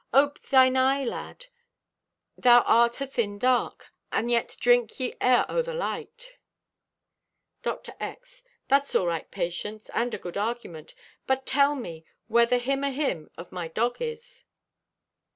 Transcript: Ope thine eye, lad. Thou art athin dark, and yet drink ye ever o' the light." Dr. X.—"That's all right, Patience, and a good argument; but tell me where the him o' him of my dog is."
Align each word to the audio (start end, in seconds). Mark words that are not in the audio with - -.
Ope 0.15 0.39
thine 0.41 0.75
eye, 0.77 1.03
lad. 1.05 1.45
Thou 2.35 2.61
art 2.61 2.93
athin 3.01 3.37
dark, 3.37 3.91
and 4.11 4.31
yet 4.31 4.57
drink 4.59 4.99
ye 4.99 5.13
ever 5.21 5.45
o' 5.47 5.61
the 5.61 5.75
light." 5.75 6.39
Dr. 7.61 7.93
X.—"That's 7.99 8.95
all 8.95 9.05
right, 9.05 9.29
Patience, 9.29 9.91
and 9.93 10.11
a 10.15 10.17
good 10.17 10.37
argument; 10.37 10.95
but 11.27 11.45
tell 11.45 11.75
me 11.75 12.03
where 12.27 12.47
the 12.47 12.57
him 12.57 12.83
o' 12.83 12.89
him 12.91 13.29
of 13.37 13.51
my 13.51 13.67
dog 13.67 14.01
is." 14.01 14.43